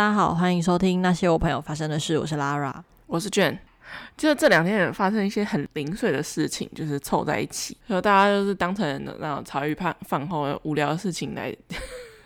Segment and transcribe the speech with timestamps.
[0.00, 2.18] 大家好，欢迎收听那些我朋友发生的事。
[2.18, 2.72] 我是 Lara，
[3.06, 3.58] 我是 Jane。
[4.16, 11.54] 就这两天发生一些很零碎的事情，就是凑在一起，然后大家就是当成那种茶余饭饭后无聊的事情来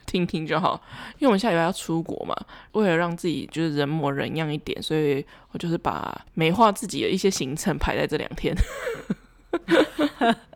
[0.06, 0.80] 听听就好。
[1.14, 2.36] 因为我们下礼拜要出国嘛，
[2.74, 8.54] 为了让自己就是人模人样一点，所以我就是把美化自己的一些行程排在这两天。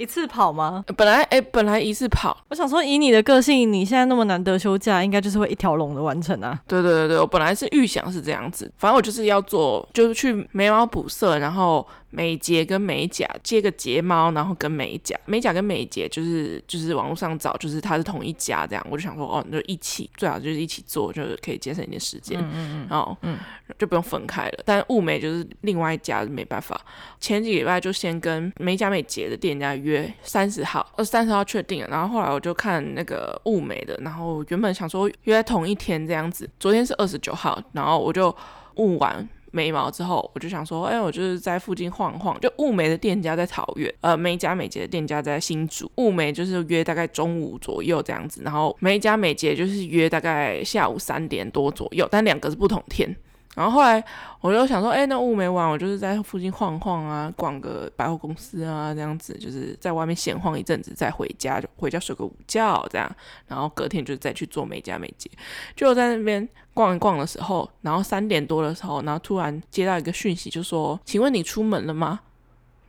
[0.00, 0.82] 一次跑吗？
[0.96, 2.36] 本来哎、欸，本来一次跑。
[2.48, 6.58] 我想说，以你的个性，你现在那么难得休假，应该就是会一条龙的完成啊。
[6.66, 11.86] 对对对对，我本来是预想是这样子，反正我就是要做，就是去眉毛补色，然后。
[12.10, 23.38] 美睫跟美甲接个睫毛，然后跟美甲，美甲跟美睫就是就是网络上找，就是它是同一家这样，我就想说哦，那就一起，最好就是一起做，就是可以节省一点时间，嗯嗯嗯，然后嗯
[23.78, 24.58] 就不用分开了。
[24.64, 26.80] 但物美就是另外一家，没办法。
[27.20, 38.34] 前几个礼拜就先跟美甲美睫的店家约三十号，呃三十号确定了，然后后来我就看那个物美的，然后原本想说约在同一天这样子，昨天是二十九号，然后我就
[38.76, 39.28] 物完。
[39.50, 42.38] 眉毛之后，我就想说，哎、我就是在附近晃晃。
[42.40, 45.90] 就物美的店家在桃园，呃，美甲美睫的店家在新竹。
[45.96, 53.14] 物美就是约大概中午左右这样子，然后美甲美睫就是约大概下午三点多左右，但两个是不同天。
[53.56, 54.02] 然后后来
[54.40, 63.10] 我就想说，哎，那物美完，我就是在附近晃晃啊，逛个百货公司啊，这样子，就是在外面闲晃一阵子，再回家，就回家睡个午觉这样。
[63.48, 65.28] 然后隔天就再去做美甲美睫。
[65.74, 72.20] 就在那边逛一逛的时候，然后三点多的时候，然后突然接到一个讯息，就说：“请问你出门了吗？”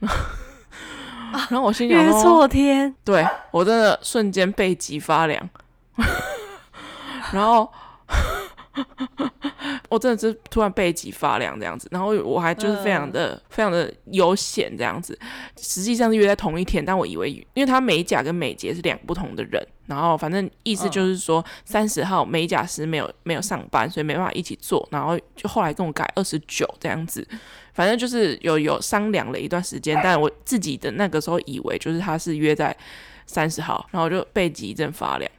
[1.50, 5.50] 然后我心想说：“约错天。”对，我真的瞬间背脊发凉。
[7.34, 7.68] 然后。
[9.90, 15.18] 我真的是突然背脊发凉这样子，然后我还就是非常的、呃、非常的悠闲这样子，
[15.58, 27.28] 实际上是约在同一天，但我以为因为他美甲跟美睫是两不同的人，然后反正意思就是说三十号美甲师没有没有上班，所以没办法一起做，然后就后来跟我改二十九这样子，
[27.74, 32.76] 反正就是有有商量了一段时间，但我自己的那个时候以为就是他是约在
[33.26, 35.30] 三十号，然后我就背脊一阵发凉。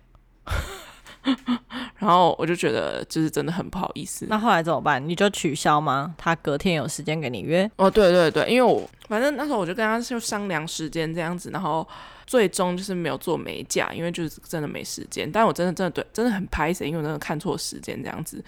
[1.99, 4.27] 然后我就觉得就是真的很不好意思。
[4.29, 5.07] 那后来怎么办？
[5.09, 6.15] 你就取消吗？
[6.19, 7.71] 他隔天有时间给你约？
[7.77, 11.87] 哦，对对对，因为我反正那时候我就跟他就商量时间这样子，然后
[12.27, 15.31] 最终就是没有做美甲，因为就是真的没时间。
[15.31, 18.45] 但我真的真的对真的很拍死，因为我真的看错时间这样子，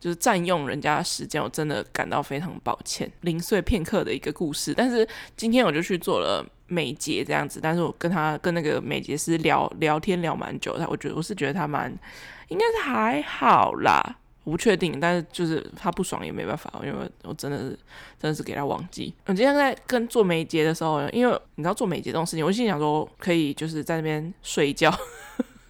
[0.00, 3.08] 就是占用人家的时间，我真的感到非常抱歉。
[3.20, 6.44] 零碎片刻的一个故事，但是今天我就去做了。
[6.66, 11.92] 美睫这样子，但是我跟他跟那个美睫师聊聊天聊蛮久，他我觉得我是觉得他蛮
[12.48, 17.70] 应该是还好啦，我不确定，但是就是他不爽也没办法，因为我真的是
[18.18, 19.14] 真的是给他忘记。
[19.26, 24.92] 我今天在跟做美睫的时候，因为你知道做美睫这种事情，我心想说可以就是在那边睡觉。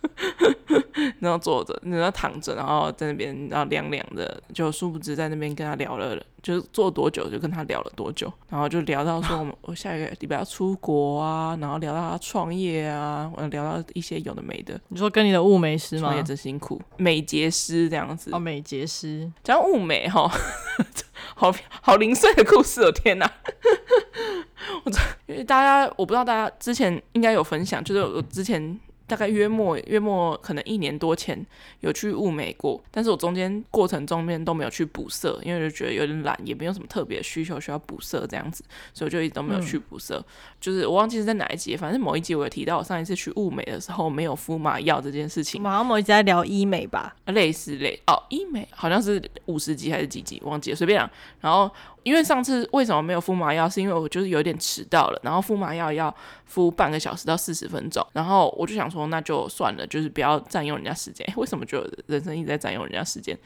[1.21, 14.81] 然后坐着，然后躺着，然后在那边，然后凉凉的，就殊不知在那边跟他聊了，就是坐多久就跟他聊了多久，然后就聊到说我们我下一个礼拜要出国啊，然后聊到他创业啊，我聊到一些有的没的。
[14.89, 16.09] 你说跟你的物美师吗？
[16.09, 18.31] 创业真辛苦，美睫师这样子。
[18.33, 20.31] 哦，美睫师讲物美哈，
[21.35, 23.31] 好好零碎的故事哦，天哪！
[24.85, 24.91] 我
[25.27, 28.79] 因为大家我不知道大家之前应该有分享，就是我之前。
[29.07, 31.45] 大概约莫约莫可能一年多前
[31.81, 40.17] 有去物美过，但是我中间过程中面都没有去补色，因为就觉得有点懒，也没有什么特别的需求需要补色这样子，所以我就一直都没有去补色。
[40.19, 40.25] 嗯、
[40.61, 45.63] 就是我忘记是在哪一集，反正某一集我有提到，我上一次去物美的时候没有敷麻药这件事情。
[45.63, 51.11] 好像我们一直在聊医美吧，类似类哦，医美好像是五十集还是几集，忘记了，随便讲。
[51.41, 51.71] 然后。
[52.07, 61.27] 因为上次为什么没有敷麻药，是因为我就是有点迟到了，然后敷麻药要敷半个小时到四十分钟，然后我就想说那就算了，就是不要占用人家时间。
[61.35, 63.37] 为什么就人生一直在占用人家时间？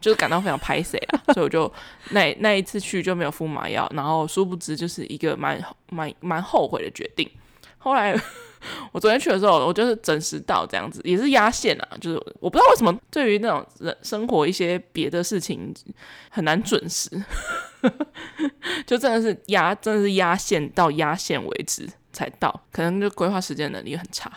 [0.00, 1.72] 就是感到非常拍谁啊，所以我就
[2.10, 7.30] 那那一次去就没有敷麻药，然后殊不知就是一个蛮蛮蛮后悔的决定。
[7.78, 8.20] 后来。
[8.92, 11.88] 我昨天去的时候，我就是准时到这样子，也是压线啊。
[12.00, 15.74] 就是我不知道为什么，对于那种人生活一些别的事情
[16.28, 17.08] 很难准时，
[18.86, 24.30] 就真的是压，真的是压线到压线为止才到，可能就规划时间能力很差。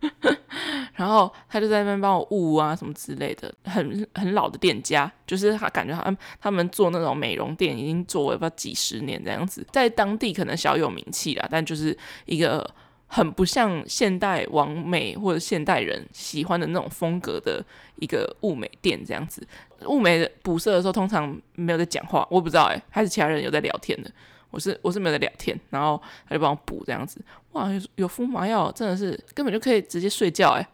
[0.96, 11.96] 然后他就在那边帮我雾啊什么之类的，很很老的店家，就是他感觉他们他们做那种美容店已经做了不知道几十年这样子，在当地可能小有名气啦，但就是
[12.26, 12.68] 一个。
[13.14, 17.64] 很不像现代网美或者现代人喜欢的那种风格的
[18.00, 19.46] 一个物美店这样子。
[19.86, 24.10] 物美的补色的时候通常没有在讲话，我不知道哎、欸，还是其他人有在聊天的。
[24.50, 27.20] 我是我是没有在聊天，然后他就帮我补这样子。
[27.52, 30.68] 哇，有有敷麻药，真的是根本就可以直接睡觉哎、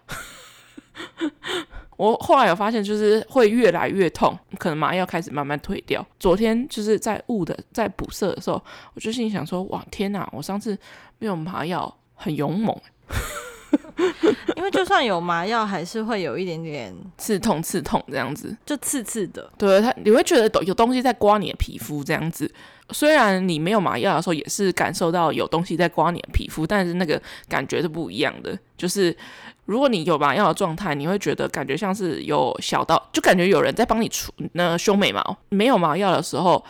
[1.98, 6.06] 我后来有发现，就是会越来越痛，可能麻药开始慢慢退掉。
[6.18, 8.62] 昨天就是在雾的在补色的时候，
[8.94, 10.26] 我就心里想说：哇，天哪！
[10.32, 10.78] 我上次
[11.18, 12.76] 没有麻药，很勇猛。
[14.56, 19.50] 因为就算有麻药，还是会有一点点刺痛，刺痛这样子，就刺刺的。
[19.56, 22.50] 对，它你会觉得有东西在刮你的皮肤这样子。
[22.90, 28.58] 虽然你没有麻药的时候，也是感受到有东西在刮你的皮肤，但是那个感觉是不一样的。
[28.76, 29.14] 就是
[29.66, 35.36] 如果你有麻药的状态，你会觉得感觉像是有小刀，就感觉有人在帮你除那修眉毛。
[35.50, 36.64] 没有麻药的时候。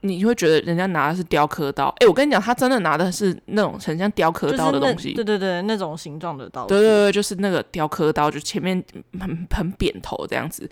[0.00, 8.82] 你会觉得人家拿的是雕刻刀，哎，我跟你讲，他真的拿的是那种很像雕刻刀的东西，对对对，那种形状的刀，对对对，就是那个雕刻刀，就前面
[9.20, 10.68] 很很扁头这样子，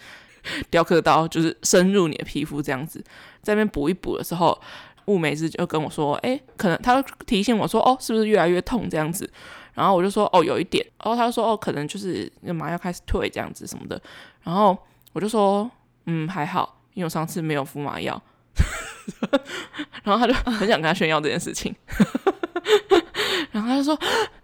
[0.71, 3.03] 雕刻刀就是深入你的皮肤这样子，
[3.43, 4.59] 在那边补一补的时候，
[5.07, 9.29] 雾眉是就跟我说，哎，可能他提醒我说，哦，是不是越来越痛这样子？
[9.75, 14.01] 然后我就说，哦，有一点，然后他说，哦，可能就是那麻药开始退这样子什么的，
[14.43, 14.77] 然后
[15.13, 15.71] 我就说，
[16.07, 18.21] 嗯，还好，因为我上次没有敷麻药。
[20.05, 21.75] 然后他就很想跟他炫耀这件事情，
[23.53, 23.99] 然后他就说：“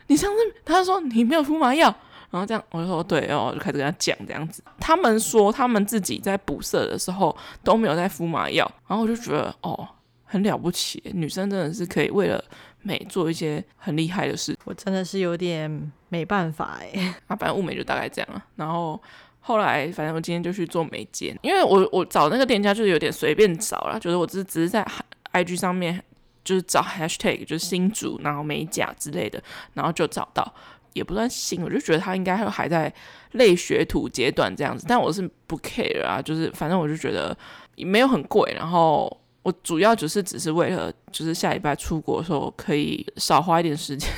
[0.09, 1.95] 你上次，他就说你没有敷麻药。”
[2.31, 4.63] 然后这样我就说：“对。”然后我就开始跟他讲这样子。
[4.81, 9.87] 他们说他们自己在补色的时候都没有在敷麻药，然后我就觉得哦，
[10.25, 12.43] 很了不起，女生真的是可以为了
[12.81, 14.57] 美做一些很厉害的事。
[14.65, 17.15] 我真的是有点没办法哎。
[17.27, 18.43] 啊，反正物美就大概这样了。
[18.57, 19.01] 然后。
[19.45, 24.87] 后来，反正我今天就去做美睫，因为我我找那个店家就是有点随便找啦，就是我只只是在
[25.33, 26.01] IG 上面
[26.45, 29.43] 就是找 hashtag 就是新竹，然后美甲之类的，
[29.75, 30.55] 然后就找到，
[30.93, 32.93] 也不算新，我就觉得他应该会还在
[33.33, 37.37] 类学徒阶段这样子，但我是不 care 啊，就是反正我就觉得
[37.77, 39.11] 没有很贵，然后
[39.43, 44.09] 我主要只是只是为了就是下礼拜出国的时候可以少花一点时间。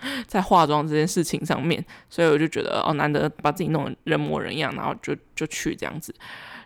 [0.26, 6.14] 在化妆这件事情上面，所以我就觉得哦，难得把自己弄得人模人样，然后就就去这样子。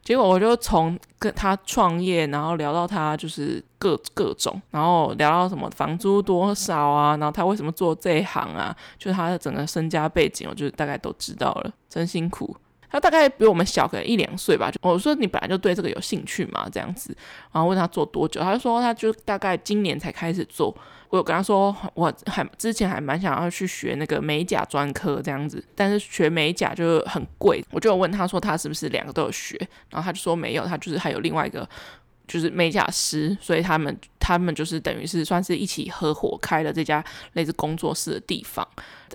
[0.03, 11.73] 结果我就从跟他创业，然后聊到他就是各各种，然后聊到什么房租多少啊，然后他为什么做这一行啊，就是他的整个身家背景，我就大概都知道了。
[11.89, 12.57] 真辛苦。
[12.91, 14.71] 他大概比我们小个一两岁吧。
[14.71, 17.17] 就我说你本来就对这个有兴趣嘛，这样子，
[17.53, 20.77] 然后问他做多久，他就说他就大概今年才开始做。
[21.13, 27.63] 我有跟他说，我还之前还蛮想要去学那个美甲专科这样子，但是学美甲就很贵。
[27.71, 29.55] 我就问他说，他是不是两个都有学？
[29.91, 31.69] 然后他就说没有，他就是还有另外一个
[32.27, 37.05] 就是美甲师，所以他们他们就是等于是算是一起合伙开了这家
[37.35, 38.67] 类似工作室的地方。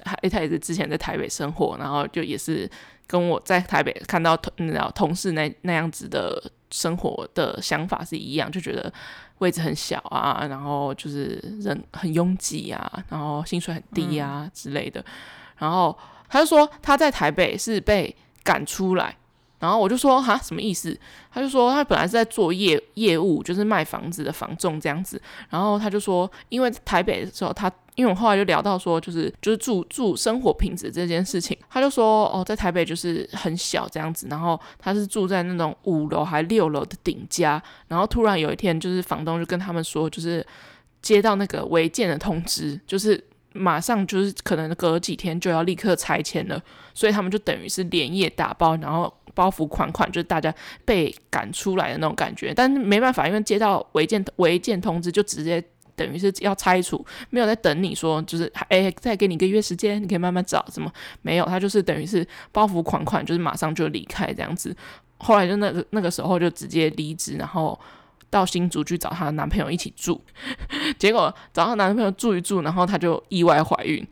[0.03, 2.69] 他他也是之前在台北生活，然后就也是
[3.07, 8.93] 跟我在台北看到同老同事那那样子的生活的想法是一样，就觉得。
[9.39, 15.05] 位置很小啊，然后就是人很拥挤啊，然后薪水很低啊、之类的。
[15.59, 15.95] 然后
[16.27, 19.15] 他就说他在台北是被赶出来，
[19.59, 20.97] 然后我就说哈，什么意思？
[21.31, 25.21] 他就说他本来是在做业业务，就是卖房子的房仲这样子。
[25.49, 27.71] 然后他就说，因为台北的时候他。
[27.97, 40.45] 因为我后来就聊到说，就是就是住住生活品质这件事情，他就说哦，在台北就是很小这样子，然后他是住在那种五楼还六楼的顶家，然后突然有一天就是房东就跟他们说，就是
[41.01, 43.19] 接到那个违建的通知，就是
[43.53, 46.61] 马上就是可能隔几天就要立刻拆迁了，
[46.93, 50.51] 所以他们就等于是连夜打包，然后包袱款款，就是大家
[50.83, 55.63] 被赶出来的那种感觉，但是没办法，因为接到违建违建通知就直接。
[55.95, 61.45] 等于是要拆除，没有在等你说，就是哎，再给你一个月时间，你可以慢慢找，什么没有？
[61.45, 64.77] 他就是等于是包袱款款，就是马上就离开这样子。
[65.17, 67.79] 后来就那个那个时候就直接离职，然后
[68.29, 70.21] 到新竹去找她的男朋友一起住。
[70.99, 74.07] 结果找她男朋友住一住，然后她就意外怀孕，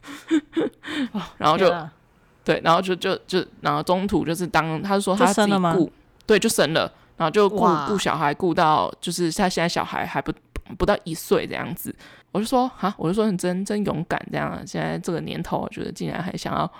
[1.36, 1.70] 然后就
[2.44, 5.90] 对，然后就就就然后中途就是当他说他自己顾，
[6.26, 10.32] 对，就生了，然后就顾顾小孩顾到就是他现在小孩还不。
[10.78, 11.94] 不到一岁这样子，
[12.30, 14.56] 我就说哈，我就说你真真勇敢这样。
[14.64, 16.72] 现在这个年头，我觉得竟然还想要。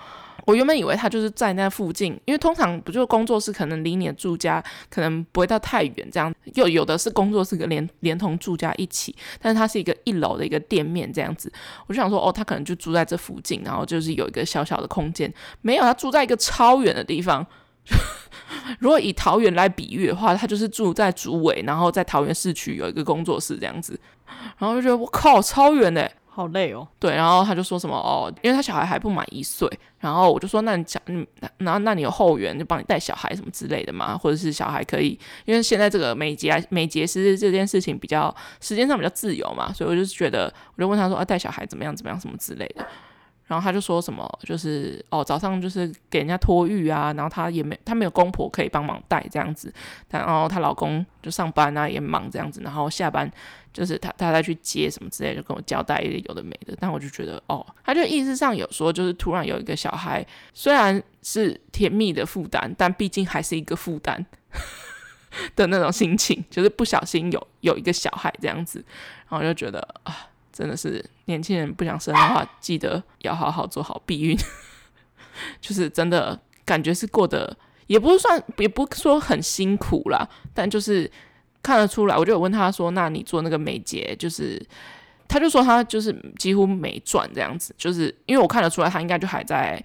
[0.45, 6.33] 我原本以为他就是在那附近，因为通常不就工作室可能离你的住家可能不会到太远这样。
[6.55, 11.51] 又有的是工作室跟连连同住家一起，但是它是一个一楼的一个店面这样子。
[11.87, 15.33] 我就想说哦，他可能就住在这附近，然后就是有一个小小的空间。
[15.61, 17.45] 没有，他住在一个超远的地方。
[18.79, 23.99] 如果以桃园来比喻的话，他就是住在竹围，然后在桃园市区有一个工作室这样子，
[24.57, 26.87] 然后就觉得我靠，超远的，好累哦。
[26.99, 31.25] 对，然后他就说什么哦，因为他小孩还不满一岁，然后我就说那你讲，嗯，
[31.57, 34.17] 然后那你有后援就帮你带小孩什么之类的嘛？
[34.17, 42.85] 或者是小孩可以，因为现在这个美睫美睫师这件事情比较时间上比较自由嘛，所以我就觉得，我就问他说啊，带小孩怎么样怎么样什么之类的。
[43.45, 49.71] 然后他就说什么，就是哦，早上就是给人家托育啊，然后他也没他没有公婆可以帮忙带这样子，
[50.09, 53.29] 然后她老公就上班啊也忙这样子，然后下班
[53.73, 56.75] 就是他他再去接什么之类，就跟我交代一点有的没的。
[56.79, 64.25] 但我就觉得哦，他就意识上有说，就是突然有一个小孩，虽然是甜蜜的负担，但毕竟还是一个负担
[65.55, 68.83] 的那种心情，就是不小心有有一个小孩这样子，
[69.29, 70.29] 然后就觉得啊。
[70.53, 74.37] 真的是年轻人不想生的话，记得要好好做好避孕。
[75.59, 77.57] 就是真的感觉是过得
[77.87, 81.11] 也不是算，也不说很辛苦啦，但就是
[81.63, 82.15] 看得出来。
[82.15, 84.63] 我就有问他说：“那你做那个美睫，就是
[85.27, 89.83] 他就说他就是几乎没赚这样子，就是因为我看得出来他应该就还在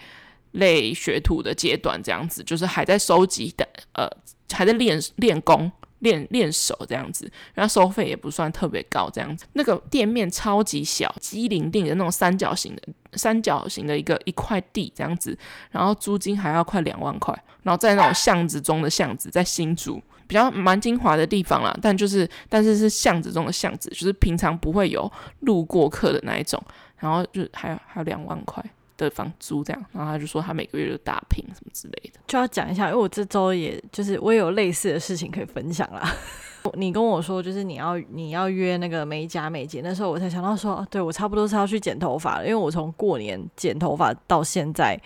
[0.52, 4.06] 类学徒的阶段这样子，就是还在收集的，呃，
[4.52, 9.44] 还在练练功。”练练手这样子，然后收费也不算特别高，这样子。
[9.54, 12.82] 那个店面超级小，机灵定的那种三角形的
[13.14, 15.36] 三角形的一个一块地这样子，
[15.70, 26.62] 然后租金还要快两万块，然后在那种巷子中的巷子，在新竹比较蛮精华的地方啦，但就是但是是巷子中的巷子，就是平常不会有路过客的那一种，
[26.98, 28.64] 然后就还有还有两万块。
[28.98, 36.12] 的房租这样，然后他就说他每个月都打拼什么之类的，就要讲一下，因为我这周也就是我也有类似的事情可以分享啦。
[36.74, 45.00] 你跟我说就是你要你要约那个美甲美睫，那时候我才想到说，对，我差不多是要去剪头发了，因为我从过年剪头发到现在。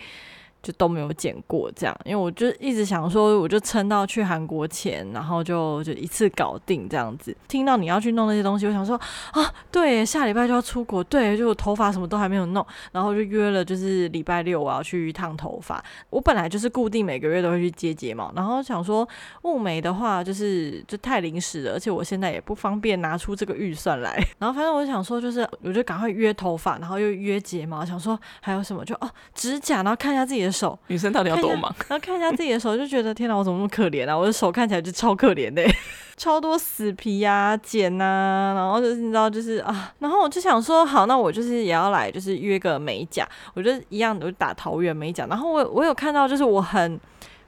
[0.63, 7.35] 就都没有剪过这样，因为我就一直想说，我就撑到去韩国前，然后就就一次搞定这样子。
[7.49, 8.95] 听到你要去弄那些东西，我想说
[9.33, 15.83] 啊，对，下礼拜就要出国，对，就我头发什么都还没有弄，然后就约了，就是礼拜六我要去烫头发。
[16.09, 19.05] 我本来就是固定每个月都会去接睫毛，然后想说
[19.41, 24.17] 雾眉的话就是就太临时了，而且我现在也不方便拿出这个预算来。
[24.39, 30.52] 然后反正我想说，就是我就赶快约头发，然后又约睫毛，想说还有什么就哦指甲，然后看一下自己的。
[30.53, 31.75] 手女生到底要多忙？
[31.89, 34.15] 然后看一下自己的手，就觉得天哪，我怎么那么可怜啊？
[34.15, 35.63] 我的手看起来就超可怜的，
[36.15, 45.25] 超多死皮呀、啊、茧呐、啊，然后就是你知道，就是啊，然后我就想说，好，那我就是也要来，就是约个美甲，我就一样，我就打桃园美甲。
[45.25, 46.99] 然后我我有看到，就是我很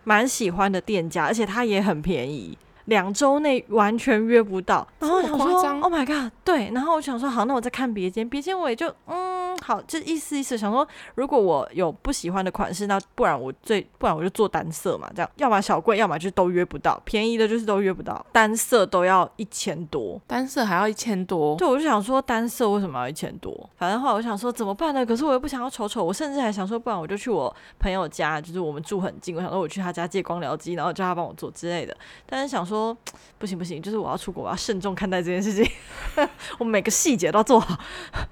[0.04, 4.88] 蛮喜欢的店家，而且它也很便宜，两周内完全约不到。
[5.00, 6.72] 然后我想说，Oh my god，对。
[6.74, 9.46] 然后我想说，好，那我再看别间，别间我也就嗯。
[9.62, 23.70] 好，就意思意思，想说如果我有不喜欢的款式，那不然我最不然我就做单色嘛，这样，要么小贵，要么就都约不到，便宜的就是都约不到，单色都要一千多，单色还要一千多，对，我就想说单色为什么要一千多？
[23.78, 25.06] 反正后来我想说怎么办呢？
[25.06, 31.96] 可是我又不想要丑丑，我甚至还想说，不然我就去我朋友家，就是我们住很近，我想说我去他家借光疗机，然后叫他帮我做之类的。
[32.26, 32.98] 但是想说说
[33.38, 35.70] 不行不行，就是我要出国，我要慎重看待这件事情，
[36.60, 37.80] 我每个细节都做好。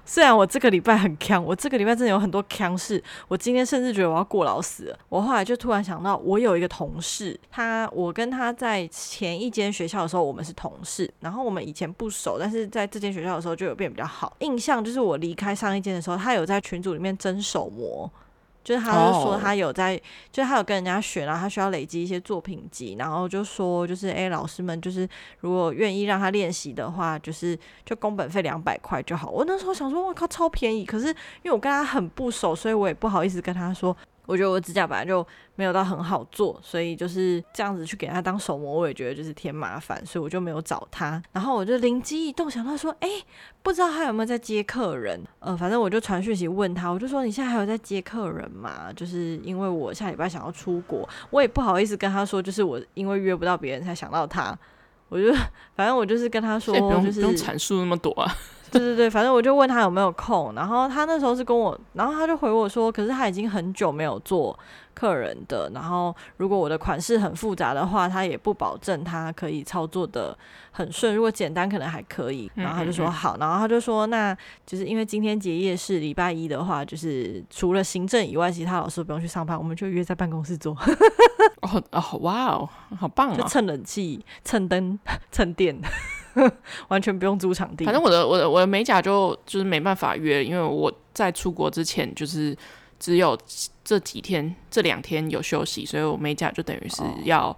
[0.04, 1.42] 虽然我这个礼拜很强。
[1.44, 4.98] 我这个礼拜真的有很多锵事，我今天甚至觉得我要过劳死了。
[5.08, 14.34] 我后来就突然想到，我有一个同事，他我跟他在前一间学校的时候，我们是同事，然后我们以前不熟，但是在这间学校的时候就有变比较好。
[14.40, 18.10] 印象就是我离开上一间的时候，他有在群组里面争手模。
[18.64, 20.00] 就是他就说他有在，oh.
[20.32, 25.06] 就是他有跟人家学，然后他需要累积一些作品集，然后就说就是哎、欸，老师们就是
[25.40, 29.30] 如果愿意让他练习的话，就是就工本费两百块就好。
[29.30, 30.84] 我那时候想说，我靠，超便宜！
[30.84, 33.94] 可是因为我跟他很不熟，所以我也不好意思跟他说。
[34.26, 35.26] 我觉得我指甲本来就
[35.56, 41.22] 没有到很好做，所以就是这样子去给他当手模，我也觉得就是添麻烦，所以我就没有找他。
[41.32, 43.24] 然后我就灵机一动，想到说，哎、欸，
[43.62, 45.22] 不知道他有没有在接客人？
[45.40, 48.92] 呃，反正我就传讯息问他，我就说你现在还有在接客人吗？
[48.94, 54.56] 就是因为我下礼拜想要出国，我也不好意思跟他说，就是我因为约不到别人才想到他。
[55.10, 55.32] 我就
[55.76, 58.34] 反正我就是跟他说，就是不用阐述那么多啊。
[58.78, 64.58] 对对对，反正我就问他有没有空，然后他那时候是跟我，然后他就回我说，可是他已经很久没有做
[64.94, 70.36] 客人的，然后如果我的款式很复杂的话，他也不保证他可以操作的
[70.70, 72.50] 很顺，如果简单可能还可以。
[72.54, 80.76] 然后他就说好，然后他就说那就是因为今天结业是礼拜一的话，就是除了行政以外，其他老师都不用去上班，我们就约在办公室做。
[81.62, 83.36] 哦哦，哇哦，好棒 啊！
[83.36, 84.98] 就蹭冷气、蹭灯、
[85.32, 85.80] 蹭电。
[86.88, 87.84] 完全不用租场地。
[87.84, 92.56] 反正我的我的我的美甲就就是没办法约，因为我在出国之前就是
[92.98, 93.38] 只有
[93.84, 97.56] 这几天这两天有休息，所以我美甲就等于是要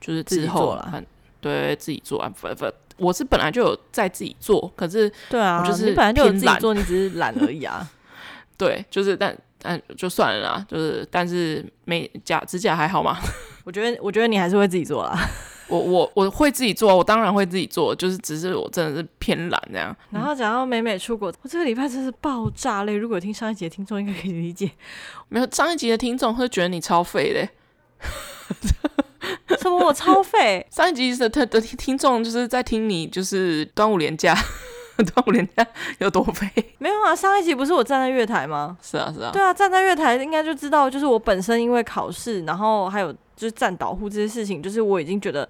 [0.00, 1.02] 就是之后了，
[1.40, 2.28] 对，自己做啊。
[2.28, 2.66] 不不，
[2.96, 7.88] 我是本来就有在自己做，可是对啊，就是你本来就有自己做，你只是 懒而已啊。
[8.56, 13.18] 对，就是但但就算了啦，就是但是美甲指甲还好吗？
[13.64, 15.18] 我觉得我觉得你还是会自己做啦。
[15.68, 19.94] 我我我会自己做，我当然会自己做，就是只是我真的是偏懒这样。
[20.10, 22.94] 然后讲到美美出国，我这个礼拜真是爆炸累。
[22.94, 24.70] 如果有听上一集的听众应该可以理解，
[25.28, 27.48] 没有上一集的听众会觉得你超废嘞。
[29.58, 30.66] 什么我超废？
[30.70, 34.36] 上一集的的听众就是在听你，就是端午连假，
[35.14, 35.66] 端午连假
[35.98, 36.46] 有多废？
[36.78, 38.76] 没有啊，上一集不是我站在月台吗？
[38.82, 39.30] 是啊，是啊。
[39.32, 45.48] 对啊，站在月台应该就知道，就是我本身因为考试，然后还有就是站导护这些事情，就是我已经觉得。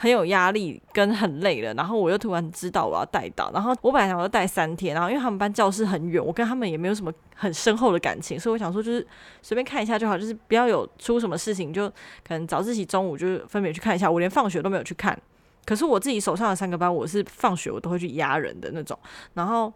[0.00, 9.04] 很有压力跟很累了，然后我又突然知道我要带导，然后我本来想说带三天，然后因为他们班教室很远，我跟他们也没有什么很深厚的感情，所以我想说就是
[9.42, 14.08] 随便看一下就好，就是不要有出什么事情，就可能早自习中午就分别去看一下。
[14.08, 15.20] 我连放学都没有去看，
[15.66, 18.96] 可是我自己手上的三个班，我是放学我都会去压人的那种。
[19.34, 19.72] 然后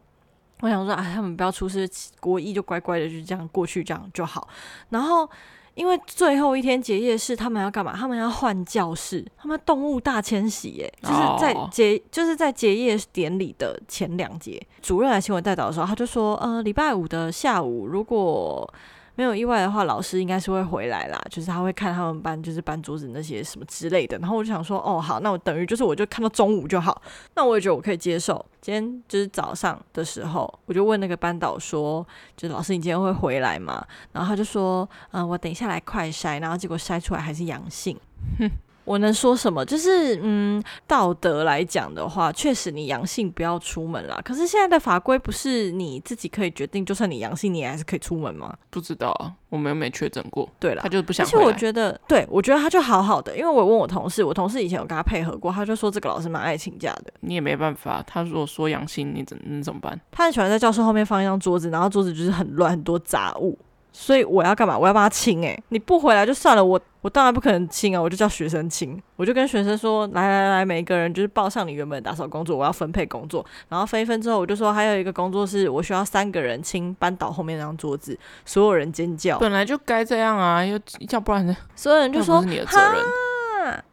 [0.61, 4.47] 我想说，哎，他们不要出事，国一就乖乖的就这样过去，这样就好。
[4.91, 5.29] 然后。
[5.75, 7.95] 因为最后一天结业式，他们要干嘛？
[7.97, 12.03] 他们要换教室，他们动物大迁徙，耶，就是在结，oh.
[12.11, 18.73] 就是在结业典礼的前两节，主任来新闻代导的时候，他就说，呃，礼拜五的下午，如果。
[19.15, 21.21] 没有意外的话，老师应该是会回来啦。
[21.31, 24.19] 就是他会看他们班，就是搬桌子那些什么之类的。
[24.19, 27.01] 然后我就想说，哦，好，那我等于就是我就看到中午就好。
[27.35, 28.45] 那我也觉得我可以接受。
[28.61, 33.87] 今天就是早上的时候，我就问那个班导说，就是老师，你今天会回来吗？
[34.13, 36.41] 然后他就说，嗯，我等一下来快筛。
[36.41, 37.99] 然后结果筛出来还是阳性。
[38.39, 38.51] 哼。
[38.85, 39.65] 我能说什么？
[39.65, 44.21] 就是嗯，道德来讲的话，确实你阳性不要出门啦。
[44.25, 48.55] 可是现在的法规不是你自己可以决定，就算你阳性，你也还是可以出门吗？
[48.71, 50.49] 不知道啊，我们又没确诊过。
[50.59, 51.25] 对了，他就是不想。
[51.25, 57.13] 而且我觉得，对，我觉得他就好好的，因为我问我同事，我同事以前有跟他配合过，他就说这个老师蛮爱请假的。
[57.21, 60.01] 你也没办法，他如果说阳性，你怎你怎么办？
[60.11, 63.59] 他很喜欢在教室后面放一张桌子，然后桌子就是很乱，很多杂物。
[63.93, 64.79] 所以我要干嘛？
[64.79, 80.79] 我要帮他清诶，你不回来就算了，我我当然不可能清啊，我就叫学生清，我就跟学生说，来来来，每一个人就是报上你原本打扫工作，我要分配工作，然后分一分之后，我就说还有一个工作是我需要三个人清班导后面那张桌子，所有人尖叫，本来就该这样啊，又
[81.11, 81.57] 要不然呢？
[81.77, 83.05] 所有人就说是你的责任。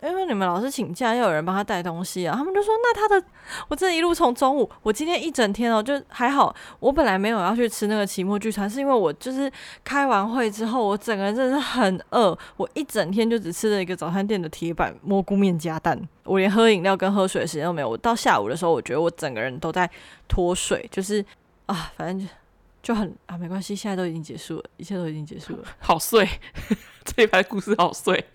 [0.01, 2.35] 因为你们老师请假，要有人帮他带东西啊。
[2.35, 3.25] 他们就说：“那他的，
[3.67, 6.55] 我这一路从中午，我今天一整天哦，就还好。
[6.79, 9.51] 我本来没有要去吃那个期末聚餐，是因为我就是
[9.83, 12.37] 开完会之后，我整个人真的是很饿。
[12.57, 17.89] 我一整天就只吃了一个早餐店的铁板蘑菇面加蛋，我连喝饮料跟喝水的时间都没有。
[17.89, 19.89] 我到下午的时候，我觉得我整个人都在
[20.27, 21.23] 脱水，就是
[21.65, 22.33] 啊，反正就
[22.81, 25.63] 就很啊，没关系，现在都已经结束了，一切都已经结束了。
[25.79, 26.27] 好碎，
[27.03, 28.25] 这一排故事好碎。”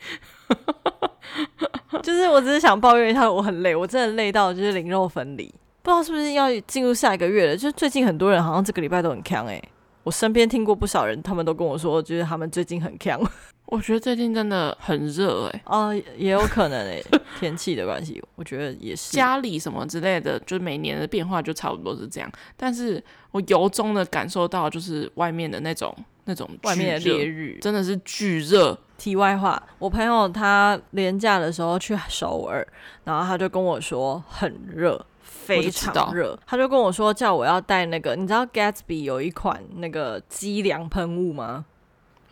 [2.03, 5.47] 就是我只是想抱怨一下，我很累，我真的累到就是灵肉分离，
[5.83, 7.57] 不知道是不是要进入下一个月了。
[7.57, 9.63] 就是最近很多人好像这个礼拜都很强诶，
[10.03, 13.21] 我身边听过不少人，他们都跟我说，就是他们最近很强。
[13.67, 15.63] 我觉得最近真的很热诶。
[15.65, 17.03] 哦，也有可能诶，
[17.41, 19.17] 天气的关系，我觉得也是。
[19.17, 22.31] 家里什么之类的，就是每年的变化就差不多是这样。
[22.59, 28.79] 但是我由衷的感受到，就是外面的那种那种外面的烈日，真的是巨热。
[28.97, 32.67] 题外话，我朋友他连假的时候去首尔，
[33.05, 36.39] 然后他就跟我说很热，非常热。
[36.47, 41.65] 他就跟我说叫我要带那个，你知道 Gatsby 有一款那个机凉喷雾吗？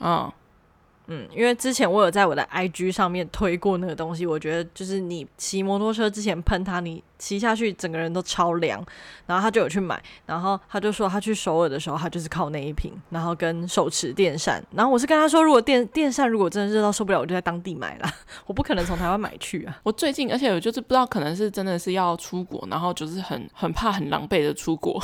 [0.01, 0.33] 嗯。
[1.09, 8.85] 嗯，因为之前我有在我的 IG 上面推过那个东西，我觉得就是你骑摩托车之前喷它，你骑下去整个人都超凉。
[9.27, 14.63] 然后他就有去买，然后他就说他去首尔的时候，他就是靠那一瓶，然后跟手持电扇。
[14.73, 18.13] 然后我是跟他说，如果电电扇如果真的热到受不了，我就在当地买啦，
[18.47, 19.81] 我不可能从台湾买去啊。
[19.83, 25.03] 我最近，而且我就是不知道，可能是真的是要出国，然 后就是很很怕很狼狈的出国。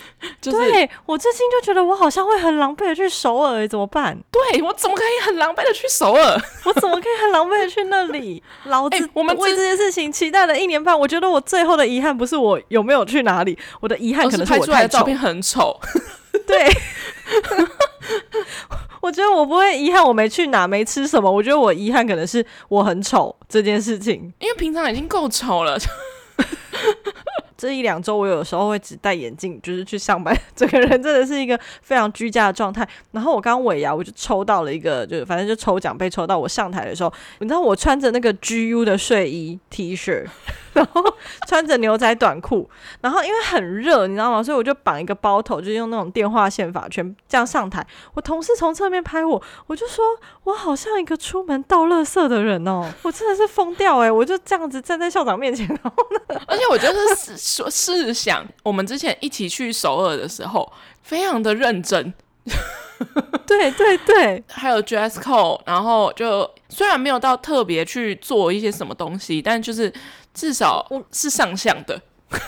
[0.40, 4.18] 就是、对，我最近就觉得我好像会很狼狈的去首尔，怎么办？
[4.30, 6.40] 对，我怎么可以很狼狈的去首尔？
[6.64, 8.42] 我怎么可以很狼狈的去那里？
[8.64, 15.78] 老子我们为这件事情期待了一年半，我觉得我最后的遗憾不是我有没有去哪里，我的遗憾可能是我拍出来的照片很丑。
[16.46, 16.66] 对，
[19.02, 25.78] 我觉得我不会遗憾我没去哪没吃什么，我觉得我遗憾可能是我很丑这件事情，因为平常已经够丑了。
[27.62, 32.84] 这一两周，我有时候会只戴眼镜，就是去上班， 整个人真的是一个非常居家的状态。
[33.12, 36.36] 然后我刚尾牙，我就抽到了一个，就反正就抽奖被抽到。
[36.36, 40.26] 我上台的时候，你知道我穿着那个 GU 的睡衣 T 恤。
[40.72, 41.02] 然后
[41.46, 42.68] 穿着牛仔短裤，
[43.00, 44.42] 然后因为很热，你知道吗？
[44.42, 47.86] 所以我就绑一个包头，就用那种电话线法圈这样上台。
[48.14, 50.04] 我同事从侧面拍我，我就说
[50.44, 54.10] 我好像一个出门倒垃圾的人哦，我真的是疯掉哎！
[54.10, 62.14] 我就这样子站在校长面前，然后呢， 而且我觉得是说试想，我们之前一起去首尔的时候，非常的认真。
[63.46, 69.92] 对对对，还有 dress code，然后就虽然没有到特别去做一些什么东西，但就是
[70.34, 72.00] 至少是上相的。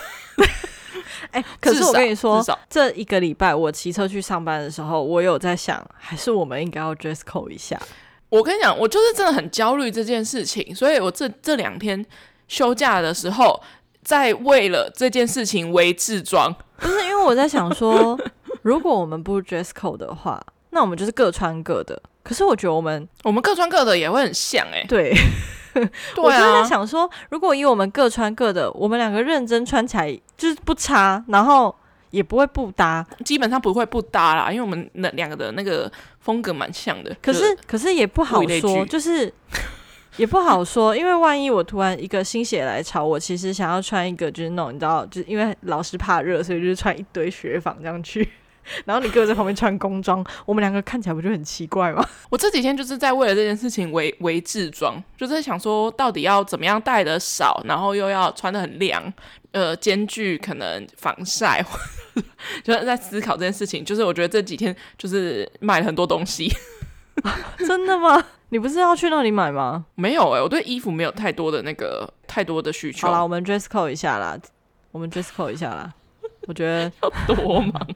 [1.31, 7.81] 哎、欸，可是我跟你说，这一个礼拜我骑车去上班的时候，我有在想，还是我们应该要 dress code 一下。
[8.29, 12.05] 我跟你讲，我就是真的很焦虑这件事情，所以我这这两天
[12.47, 13.61] 休假的时候，
[14.03, 16.55] 在为了这件事情为自装。
[16.77, 18.19] 不是因为我在想说，
[18.63, 22.01] 如果我们不 dress code 的话，那我们就是各穿各的。
[22.23, 24.87] 可是我觉得我们我们各穿各的也会很像哎、欸。
[24.87, 25.13] 对。
[26.17, 31.75] 我就在想说，如果以我们各穿各的，我们两个认真穿起来就是不差，然后
[32.11, 37.15] 也不会不搭，基本上不会不搭啦，因为我们那两个的那个风格蛮像的。
[37.21, 39.33] 可是可是也不好说，就是
[40.17, 48.29] 也不好说，因为万一我突然一个心血来潮，我其实想要穿一个就是那种你知道，就是因为老是怕热，所以就是穿一堆雪纺这样去。
[48.85, 52.07] 然后你哥在旁边穿工装，我们两个看起来不就很奇怪吗？
[52.31, 59.13] 我这几天就是在为了这件事情为为制装，就是想说到底要怎么样带的少，然后又要穿的很凉，
[59.53, 61.65] 呃，兼具可能防晒，
[62.63, 63.85] 就是在思考这件事情。
[63.85, 66.51] 就是我觉得这几天就是买了很多东西，
[67.59, 68.25] 真的吗？
[68.51, 69.85] 你不是要去那里买吗？
[69.97, 73.07] 没有诶、欸，我对衣服没有太多的那个太多的需求。
[73.09, 74.39] 好啦，我们 dress code 一下啦，
[74.93, 75.93] 我们 dress code 一下啦。
[76.47, 77.87] 我觉得要多忙，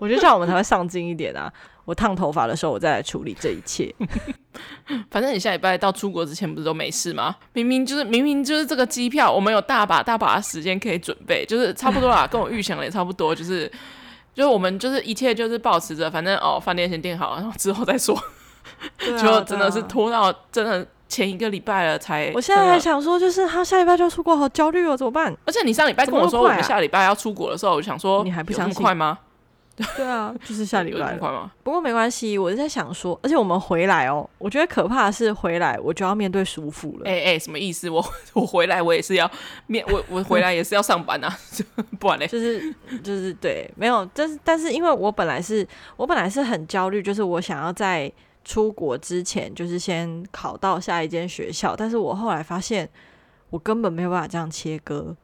[0.00, 1.52] 我觉得这样我们才会上进一点啊！
[1.84, 3.94] 我烫头发的时候，我再来处理这一切。
[5.10, 7.36] 反正你下礼拜到出国之前不是都没事吗？
[7.52, 13.70] 明明就是明明就是这个机票，我们有大把大把的时间可以准备，就是差不多啦，跟我预想的也差不多，就是
[14.34, 18.16] 就是我们就是一切就是保持着，反正哦，饭店先订好，然后之后再说。
[18.98, 20.86] 就、啊、真的是拖到真的。
[21.10, 25.36] 前一个礼拜了才，我现在还想说，就是他下礼拜就要出国，好焦虑哦，怎么办？
[25.44, 29.18] 而且你上礼拜跟我说我们下礼拜要出国的时候，我就想说你还不相信快吗？
[29.96, 31.50] 对啊，就是下 礼拜快吗？
[31.64, 37.06] 不过没关系，我是在想说，而且我们回来哦，我觉得可怕的是回来我就要面对叔父了。
[37.06, 37.90] 哎哎、欸欸，什么意思？
[37.90, 39.28] 我 我回来我也是要
[39.66, 41.34] 面，我我回来也是要上班啊，
[41.98, 48.12] 不然嘞，就是就是对，没有，但是但是因为我本来是我本来是很焦虑，就是我想要在。
[48.44, 52.88] 出国之前就是先考到下一间学校，但是我后来发现
[53.50, 55.16] 我根本没有办法这样切割。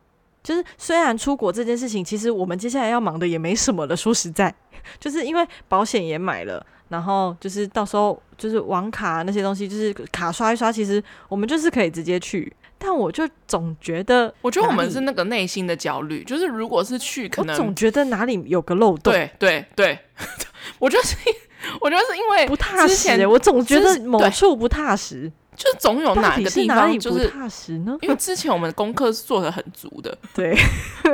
[0.43, 3.97] 就是虽然出国这件事情，其实我们接下来要忙的也没什么了。
[3.97, 4.55] 说实在，
[5.01, 12.53] 就是因为保险也买了，然后就是到时候就是网卡那些东西，就是卡刷一刷，其实我们就是可以直接去。
[12.79, 19.13] 但我就总觉得，我觉得我们是那个内心的焦虑，就是如果是去，可能我总觉得哪里有个漏洞。
[19.13, 19.99] 对对对，
[20.79, 21.17] 我觉得是。
[21.81, 27.97] 我觉得是因为不踏实，我总觉得某处不踏实，就是总有哪个地方就是不踏实呢？
[28.03, 30.57] 因为之前我们功课是做的很足的， 对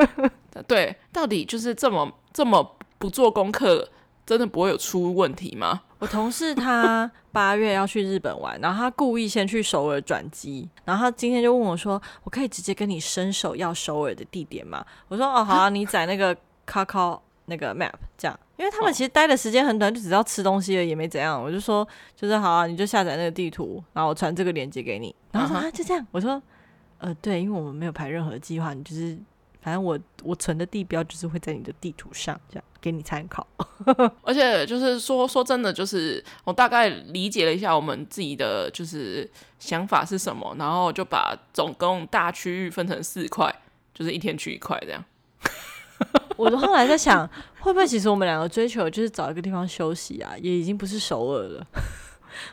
[0.66, 3.88] 对，到底就是这么这么不做功课，
[4.26, 5.82] 真的不会有出问题吗？
[5.98, 21.42] 我同事他八月要去日本玩，然后他故意先去首尔转机，然后他今天就问我说：“我可以直接跟你伸手要首尔的地点吗？”我说：“哦，好啊，你载那个 Kakao 那个 map 这样。”因为他们其实待的时间很短，就只要吃东西了，也没怎样。
[21.42, 25.14] 我就说，就是好啊，你就下载那个地图，然后我传这个链接给你。
[25.32, 26.06] 然后说啊，就这样。
[26.10, 26.40] 我说，
[26.98, 29.18] 呃，对，因为我们没有排任何计划，你就是
[29.60, 33.46] 反正我我存的地标就是会在你的地图上，这样给你参考。
[34.22, 43.52] 而且就是说说真的，就是我大概理解了一下我们自己的就是想法是什么，然后就把总共大区域分成四块，
[43.94, 45.04] 就是一天去一块这样。
[46.50, 47.28] 我后来在想，
[47.60, 51.66] 会不会其实我们两个追求就是找一个地方休息啊，也已经不是首尔了。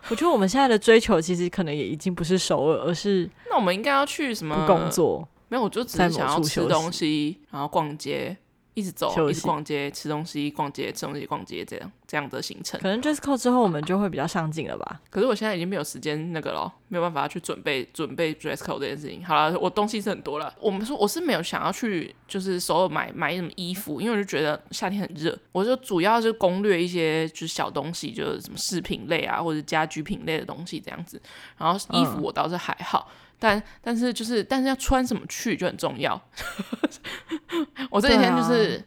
[0.09, 5.27] 我觉得我们现在的追求其实可能也已经不是首尔，而是那我们应该要去什么工作？
[5.47, 8.37] 没有，我就只是想要吃东西，然后逛街。
[8.79, 12.79] 一直走，一直逛街，吃东西，逛街，吃东西，逛街，这样这样的行程。
[12.79, 15.01] 可能 dress code 之后，我们就会比较上进了吧？
[15.09, 19.25] 可是我现在已经没有时间那个了，没有办法去准备准备 dress code 这件事情。
[19.25, 20.53] 好了，我东西是很多了。
[20.59, 25.37] 我们说我是没有想要去，就是所有买买什么衣服，因为我就觉得夏天很热。
[25.51, 31.21] 我就主要是攻略一些就是小东西，就是什么饰品类啊，或者家居品类的东西这样子。
[31.57, 33.09] 然后衣服我倒是还好。
[33.09, 36.21] 嗯但但是就是但是要穿什么去就很重要。
[37.89, 38.83] 我这几天就是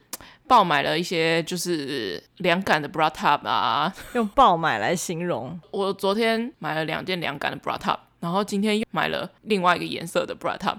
[0.46, 5.58] 爆买了一些就是凉感的 bra top 啊， 用爆买来形容。
[5.70, 10.76] 我昨天买了两件凉感的 bra top，然后今天又买了另外一个颜色的 bra top，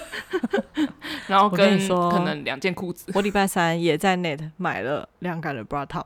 [1.26, 3.10] 然后跟可能两件裤子。
[3.14, 6.04] 我礼拜三也在 net 买了凉感的 bra top，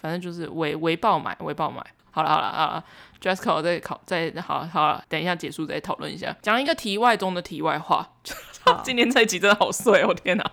[0.00, 1.82] 反正就是微微爆买，微爆买。
[2.12, 2.84] 好了好了好了。
[3.20, 6.34] Code 再考再好好了，等一下结束再讨论一下。
[6.42, 8.08] 讲一个题外中的题外话，
[8.82, 10.14] 今天这一集真的好碎哦！
[10.14, 10.50] 天哪，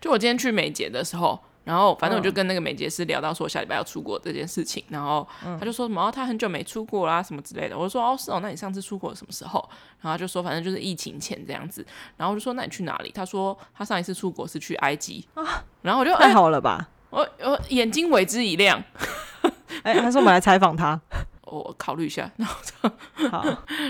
[0.00, 7.76] 就我今天去美睫的时候，然后反正我就跟那个美睫师聊到说下礼拜要出国这件事情，然后他就说什么、哦、他很久没出国啦什么之类的。
[7.76, 9.66] 我就说哦是哦，那你上次出国什么时候？
[10.00, 11.84] 然后他就说反正就是疫情前这样子。
[12.16, 13.10] 然后我就说那你去哪里？
[13.14, 15.64] 他说他上一次出国是去埃及啊。
[15.82, 18.82] 然后我就太好了吧，我我眼睛为之一亮。
[19.82, 21.00] 哎，他说我们来采访他。
[21.50, 22.90] 我考虑一下，然 后
[23.30, 23.44] 好，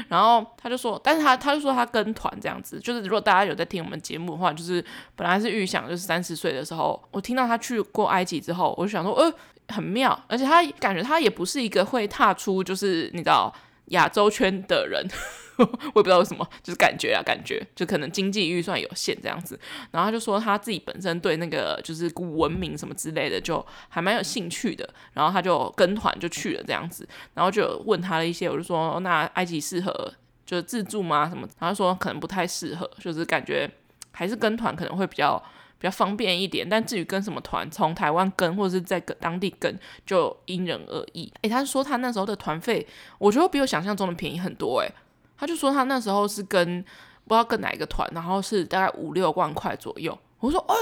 [0.09, 9.33] 然后他就说，但是他他就说他跟团这样子，就是如果大家有在听我们节目的话，就是本来是预想就是三十岁的时候，我听到他去过埃及之后，我就想说，呃，
[9.68, 13.53] 很妙，而且他感觉他也不是一个会踏出就是你知道
[13.90, 15.07] 亚洲圈的人。
[15.61, 19.61] 我也不知道为什么，就是感觉啊，感觉就可能经济预算有限这样子。
[19.90, 24.88] 然后他就说他自己本身对那个就是古文明什么之类的，就还蛮有兴趣的。
[25.12, 27.07] 然后他就跟团就去了这样子。
[27.35, 30.11] 然后就问他了一些，我就说那埃及适合
[30.46, 31.29] 就是自助吗？
[31.29, 31.42] 什么？
[31.59, 33.70] 然后他说可能不太适合，就是感觉
[34.12, 35.42] 还是跟团可能会比较
[35.81, 36.69] 比较方便一点。
[36.69, 41.33] 但至于跟什么团，从台湾跟或者是在跟当地跟，就因人而异。
[41.43, 42.87] 诶，他说他那时候的团费，
[43.19, 44.93] 我觉得比我想象中的便宜很多诶。
[45.37, 46.81] 他就说他那时候是跟
[47.25, 50.16] 不知道跟哪一个团，然后是大概五六万块左右。
[50.38, 50.75] 我说，哎，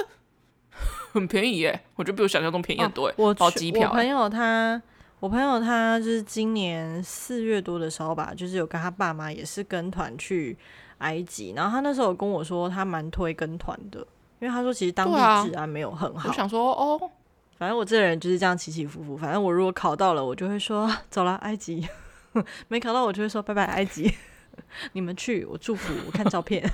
[1.14, 1.80] 很便宜耶！
[1.94, 3.14] 我觉得比我想象中便宜很多耶。
[3.16, 3.88] 我包机票。
[3.88, 4.80] 我朋友他，
[5.20, 10.56] 我朋友他就是今年四月多的时候吧，就是有跟他爸妈也是跟团去
[10.98, 14.06] 埃及，然后他那时候有跟我说他蛮推跟团的，
[14.40, 16.28] 因为他说其实当地治安没有很好。
[16.28, 17.10] 我想说哦，
[17.56, 19.16] 反正我这个人就是这样起起伏伏。
[19.16, 21.82] 反正我如果考到了，我就会说 走了埃及；
[22.68, 24.12] 没考到，我就会说拜拜埃及。
[24.92, 25.94] 你们去，我祝福。
[26.04, 26.68] 我看照片，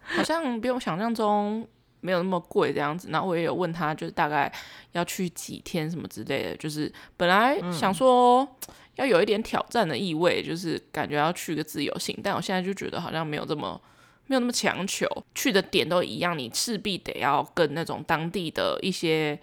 [0.00, 1.68] 好像比我想象中
[2.00, 3.08] 没有那么贵这样子。
[3.10, 4.50] 然后我也有问他，就是大概
[4.92, 6.56] 要去几天什么之类的。
[6.56, 8.46] 就是本来想说
[8.94, 12.18] 要有一点挑战的意味，就是感觉要去个自由行。
[12.24, 13.78] 但我现在就觉得好像没有这么
[14.26, 19.38] 没有那么强求，去的点都一样，你势必得要跟那种当地的一些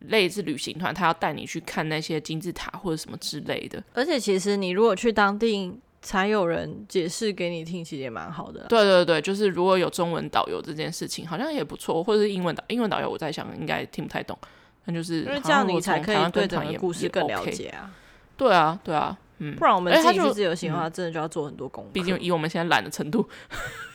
[0.00, 3.82] 类似旅行团，他要带你去看那些金字塔或者什么之类的。
[3.94, 5.72] 而且其实你如果去当地。
[6.00, 8.64] 才有人解释给你听，其实也蛮好的。
[8.68, 14.38] 对对对，就是如果有中文导游这件事情，好像也不错，或者是英文导英文导游，我在想应该听不太懂。
[14.84, 17.90] 那就是因为这样你才可以对整个故事更了解啊。
[18.36, 19.56] 对啊，对啊，嗯。
[19.56, 21.90] 不然我们自己去自由行的话，真的就要做很多功课。
[21.92, 23.28] 毕竟以我们现在懒的程度，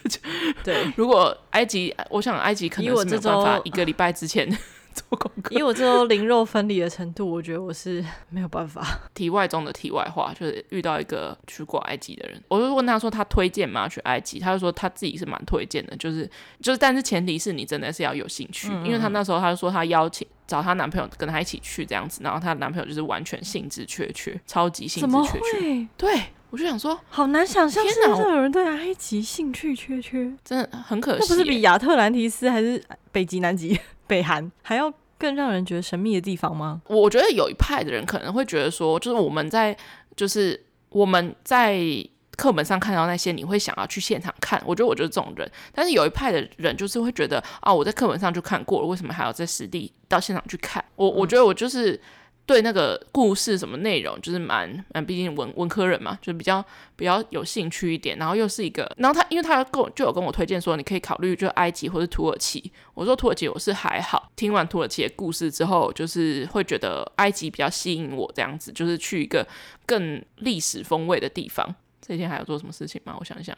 [0.64, 0.92] 对。
[0.98, 4.48] 如果埃及，我想埃及可能是没有办法一个礼拜之前。
[4.94, 8.86] 做功课，以我这周灵肉分离的程度，我觉得我是没有办法。
[9.16, 13.90] 题外中的题外话，就是遇到一个去过埃及的人，我就问他说他推荐吗？
[13.90, 16.30] 去埃及，他就说他自己是蛮推荐的，就是
[16.62, 25.88] 就是，但是前提是你真的是要有兴趣，嗯嗯，因为他那时候他就说他邀请找她男朋友跟她一起去这样子，然后她男朋友就是完全兴致缺缺，超级兴致缺缺。
[25.98, 31.20] 对，我就想说，好难想象现在有人对埃及兴趣缺缺，真的很可惜。
[31.22, 33.80] 那不是比亚特兰提斯还是北极、南极？
[34.06, 36.82] 北韩还要更让人觉得神秘的地方吗？
[36.88, 39.76] 我觉得有一派的人可能会觉得说，就是我们在
[40.16, 41.80] 就是我们在
[42.38, 44.62] 课本上看到那些，你会想要去现场看。
[44.66, 50.84] 我觉得我就是这种人，但是有一派的人就是会觉得啊，我在课本上就看过了，为什么还要在实地到现场去看？
[50.96, 52.00] 我我觉得我就是。
[52.46, 56.62] 对那个故事什么内容，就是蛮蛮，毕竟文文科人嘛，就比较
[56.94, 58.18] 比较有兴趣一点。
[58.18, 62.70] 然后又是一个，然后他因为他跟我就有跟我推荐说，你可以考虑就埃及或者土耳其。
[62.96, 69.48] 我说土耳其我是还好，听完土耳其的故事之后，就是会觉得埃及比较吸引我，这样子就是去一个
[69.86, 71.74] 更历史风味的地方。
[72.06, 73.16] 这几天还要做什么事情吗？
[73.18, 73.58] 我想想，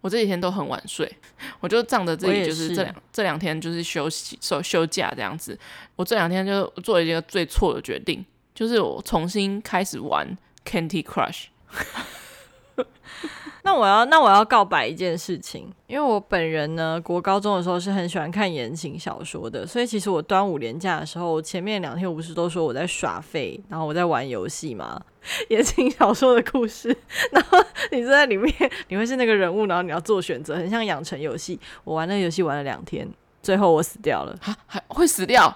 [0.00, 1.12] 我这几天都很晚睡，
[1.58, 5.58] 我就仗着自己就是这两这两天就是休息休休假这样子。
[5.96, 8.24] 我这两天就做了一个最错的决定，
[8.54, 11.46] 就是我重新开始玩 Candy Crush。
[13.62, 25.00] 那我要那我要告白一件事情，因为我本人呢，国高中的时候是很喜欢看言情小说的，所以其实我端午连假的时候，前面两天我不是都说我在耍废，然后我在玩游戏吗？
[25.50, 26.96] 言情小说的故事，
[27.30, 27.58] 然后
[27.90, 28.54] 你坐在里面，
[28.88, 31.60] 你会是那个人物，然后你要做选择，很像养成游戏。
[31.84, 33.06] 我玩那个游戏玩了两天，
[33.42, 34.34] 最后我死掉了。
[34.44, 35.54] 啊，还会死掉？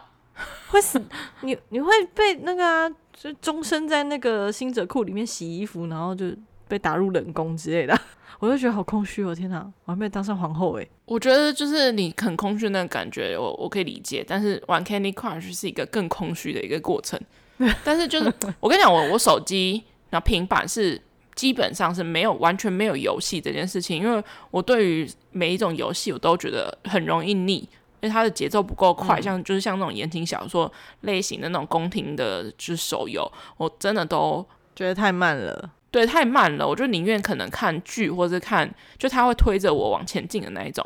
[0.69, 1.03] 会死？
[1.41, 6.27] 你你会被那个啊，就终身在那个星者库里面洗衣服，然后就。
[6.69, 7.99] 被打入冷宫之类的，
[8.41, 9.35] 我就觉得好空虚哦！
[9.35, 10.89] 天哪，我还没有当上皇后诶。
[11.07, 14.25] 我觉得就是你很空虚那个感觉，我我可以理解。
[14.27, 17.21] 但是玩 Candy Crush 是一个更空虚的一个过程。
[17.85, 21.01] 但是就是我跟你讲，我我手机然后平板是
[21.35, 27.69] 基本上是没有完全没有游戏这件事情，因为我对于每一种游戏我都觉得很容易腻，因
[28.03, 30.71] 为它的节奏不够快，嗯、像就是像那种言情小说
[31.03, 35.71] 类型的那种宫廷的，就是手游，我真的都觉得太慢了。
[35.95, 40.85] 对，太慢了，我就宁愿可能看剧或者看，就他会推着我往前进的那一种。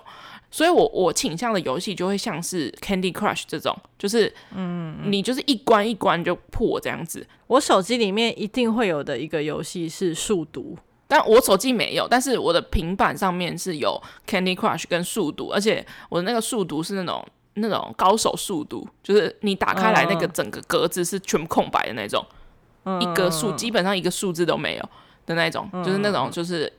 [0.51, 7.27] 所以我我倾向的游戏就会像是 Candy Crush 这种，就是嗯，你就是一关一关就破这样子。
[7.47, 22.37] 我手机里面一定会有的一个游戏是数独，但我手机没有，但是我的平板上面是有 Candy Crush 跟数独，而且我的那个数独是那种那种高手数独，就是你打开来那个整个格子是全部空白的那种，嗯、
[23.01, 24.89] 一个数基本上一个数字都没有
[25.27, 26.73] 的那种，嗯、就是那种就是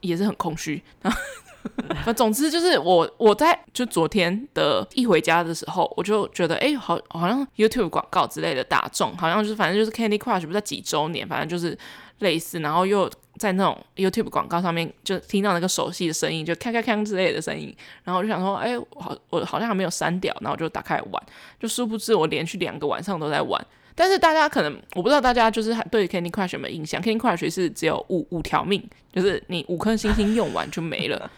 [0.00, 0.82] 也是很空虚。
[2.06, 11.76] 那总之就是我我在就昨天的一回家的时候，我就觉得哎、欸，好好像 YouTube 广告之类的打中，好像就是反正就是 Candy Crush 不是几周年，反正就是
[12.20, 17.74] 类似，然后又在那种 YouTube 广告上面就听到那个熟悉的声音，就咔咔咔之类的声音，
[18.04, 21.22] 然后我就想说，哎、欸，我好我好像还没有删掉，然后我就打开玩，
[21.58, 23.60] 就殊不知我连续两个晚上都在玩。
[23.98, 31.30] 但是大家可能我不知道大家就是对 Candy Crush 有没有印象？Candy Crush 是只有五五条命，就是你五颗星星用完就没了。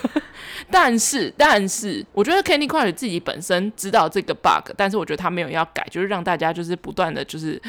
[0.70, 7.60] 但是但是，我觉得 Candy Crush 自己本身知道这个 bug，但是我觉得他没有要改，就是让大家就是不断的就是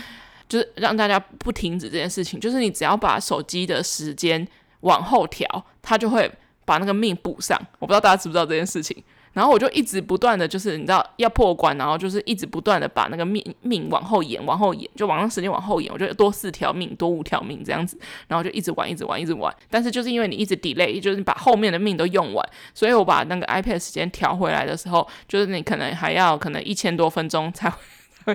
[0.47, 2.39] 就是让大家不停止这件事情。
[2.39, 4.47] 就是你只要把手机的时间
[4.81, 5.45] 往后调，
[5.81, 6.31] 它就会
[6.63, 7.59] 把那个命补上。
[7.79, 9.03] 我不知道大家知不知道这件事情。
[9.39, 17.97] 然后我就一直不断的就是你知道要破关，然后就是一直不断的把那个命命往后延，往后延，就往上时间往后延，我就多四条命，多五条命这样子，
[18.27, 19.55] 然后就一直玩，一直玩，一直玩。
[19.69, 27.77] 但是就是因为你一直 delay，就是你把后面的命都用完，所以我把那个 iPad 时间调回来的时候，就是你可能还要可能一千多分钟才会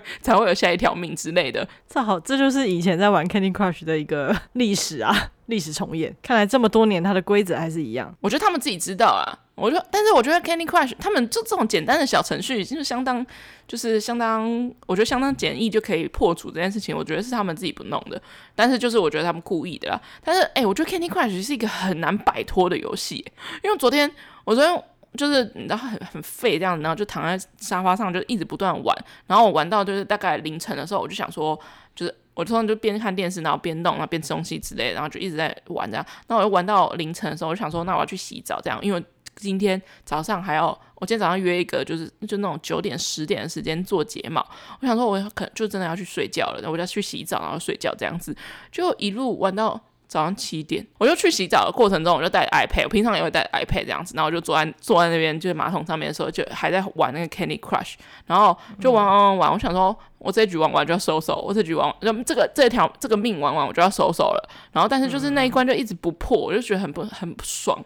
[0.22, 1.66] 才会有下一条命之类的。
[1.88, 6.14] 这好，这就是以前在玩 Candy Crush 的一个 历史啊， 历史重演。
[6.22, 8.14] 看来这么多年它的规则还是一样。
[8.20, 9.40] 我觉得他们自己知道啊。
[9.56, 13.24] 我就，但是我觉得 Candy Crush 他们就这种简单的小程序，就是相当，
[13.68, 14.50] 就是相当，
[14.84, 16.96] 我觉得相当简易就可以破除这件事情。
[16.96, 18.20] 我觉得是他们自己不弄的，
[18.56, 20.00] 但是就是我觉得他们故意的啦。
[20.24, 23.24] 但是，哎、欸，我觉得 Candy Crush 是一个很难摆脱的游戏，
[23.62, 24.10] 因为昨天
[24.44, 24.82] 我昨天
[25.16, 28.96] 就是你知道很很废这样子，然后就躺在沙发上就一直不断玩，
[29.26, 31.58] 然后我玩到就是大概凌晨的时候，我就想说，
[31.94, 36.04] 就是我突然就边看电视，然后边弄，然后边吃东西之类，然后就一直在玩这样。
[36.28, 39.02] 那我又玩到凌晨的时候，我就想说，那我要去洗澡这样，因为。
[39.36, 44.40] 今天早上还要，我今天早上约一个，就是就那种九点十点的时间做睫毛。
[44.80, 48.32] 我想说，我可能就真的要去睡觉了，然后我就要去洗澡，然后睡觉这样子，
[48.70, 50.86] 就一路玩到早上七点。
[50.98, 57.94] 我就去洗澡的过程中，我就带 iPad，我平常也会带 iPad 这样子，然后我就坐在坐在那边，就是马桶上面的时候，就还在玩那个 Candy Crush，
[58.26, 59.52] 然后就玩玩玩玩。
[59.52, 64.50] 我想说，我这局玩完就要收手，我这局玩就这个这条这个命玩完我就要收手了。
[64.72, 67.82] 然后但是就是那一关就一直不破，我就觉得很不很不爽。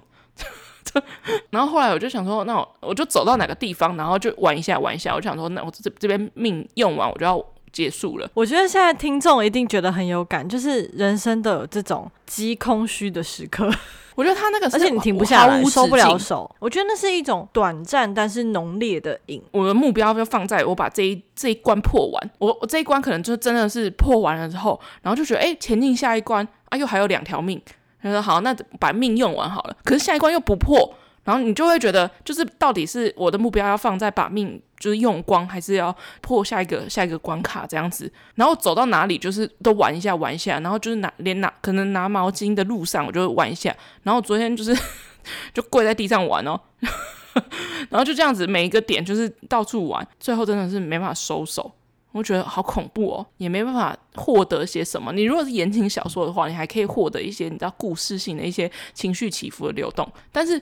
[1.50, 5.14] 然后后来我就想说，那我我就走到哪个地方，然后就玩一下玩一下。
[5.14, 7.36] 我想说，那我这这边命用完，我就要
[7.72, 8.28] 结束了。
[8.34, 13.70] 我觉得现在听众一定觉得很有感，就是人生的这种极空虚的时刻。
[14.14, 16.50] 我觉得他那个，而且你停不下来，收不了手。
[16.58, 19.40] 我觉得那是一种短暂但是浓烈的瘾。
[19.52, 22.30] 我的目标就放在我把这一这一关破完。
[22.38, 27.62] 我我这一关可能就真的是破完了之后，然后就觉得哎，前进下一关啊，又还有两条命。
[28.02, 29.76] 他说好，那把命用完好了。
[29.84, 38.10] 可是下一关又不破，然后你就会觉得，就是到底是我的目标要放在把命就是用光，还是要破下一个下一个关卡这样子？
[38.34, 43.74] 然后走到哪里就是都玩一下玩一下，然后就是拿连拿可能拿毛巾的路上我就玩一下。
[44.02, 44.76] 然后昨天就是
[45.52, 46.60] 就跪在地上玩哦，
[47.90, 51.72] 然后就这样子每一个点就是到处玩，最后真的是没办法收手。
[52.12, 55.12] 我觉得好恐怖哦，也没办法获得些什么。
[55.12, 60.10] 你如果是言情小说的话，你还可以获得一些你知道故事性的一些情绪起伏的流动。
[60.32, 60.60] 但是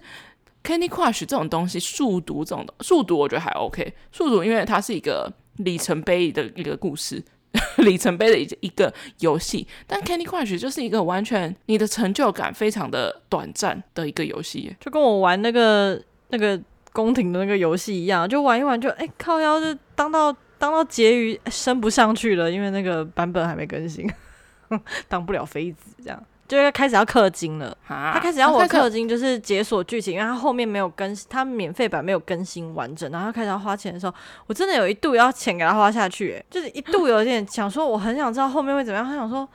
[0.66, 3.94] Candy Crush 这种东西，数独这种的数独，我觉得还 OK。
[4.11, 7.22] 数独因为它是一个里程碑的一个故事，
[7.79, 9.66] 里程碑的一一个游戏。
[9.87, 16.61] 但 Candy Crush 就是一个完全你的成就感非常的短暂的一个游戏，就跟我玩那个那个
[16.92, 20.37] 宫廷的那个游戏一样，就玩一玩就哎靠腰就当到。
[20.59, 24.11] 当到结余升不上去了，因为那个版本还没更新，
[25.07, 26.18] 当不了妃子，这样
[26.49, 27.77] 就要开始要氪金了。
[27.87, 34.15] 他开始要我氪金，就是解锁剧情，因为他后面没有更新，他免费版没有更新完整，然后他开始要花钱的时候，
[34.47, 39.49] 我真的有一度要钱给他花下去，就是一度有点想说，我很想知道后面会怎么样，他想说。